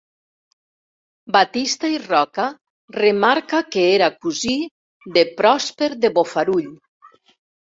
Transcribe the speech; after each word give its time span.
Batista 1.35 1.91
i 1.95 1.99
Roca 2.05 2.45
remarca 2.97 3.59
que 3.77 3.83
era 3.99 4.09
cosí 4.27 4.57
de 5.19 5.25
Pròsper 5.43 5.91
de 6.07 6.13
Bofarull. 6.19 6.69